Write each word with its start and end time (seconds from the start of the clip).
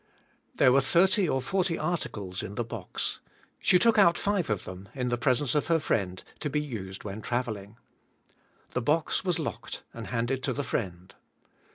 There 0.55 0.71
were 0.71 0.81
thirty 0.81 1.29
or 1.29 1.43
forty 1.43 1.77
articles 1.77 2.41
in 2.41 2.55
the 2.55 2.63
box; 2.63 3.19
she 3.59 3.77
took 3.77 3.99
out 3.99 4.17
five 4.17 4.49
of 4.49 4.63
them, 4.63 4.89
in 4.95 5.09
the 5.09 5.17
presence 5.19 5.53
of 5.53 5.67
her 5.67 5.79
friend, 5.79 6.23
to 6.39 6.49
be 6.49 6.59
used 6.59 7.03
when 7.03 7.21
traveling. 7.21 7.77
The 8.71 8.81
box 8.81 9.23
was 9.23 9.37
locked 9.37 9.83
and 9.93 10.07
handed 10.07 10.41
to 10.45 10.53
the 10.53 10.63
friend. 10.63 11.13